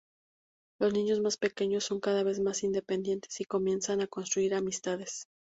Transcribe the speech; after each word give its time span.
Los 0.79 0.93
niños 0.93 1.19
más 1.19 1.37
pequeños 1.37 1.83
son 1.83 1.99
cada 1.99 2.23
vez 2.23 2.39
más 2.39 2.63
independientes 2.63 3.39
y 3.39 3.45
comienzan 3.45 4.01
a 4.01 4.07
construir 4.07 4.55
amistades. 4.55 5.27